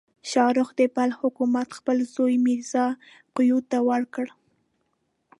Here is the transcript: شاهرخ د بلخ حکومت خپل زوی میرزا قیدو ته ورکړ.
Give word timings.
شاهرخ 0.31 0.69
د 0.79 0.81
بلخ 0.95 1.17
حکومت 1.25 1.67
خپل 1.77 1.97
زوی 2.15 2.35
میرزا 2.45 2.85
قیدو 3.35 3.59
ته 3.69 3.77
ورکړ. 3.89 4.25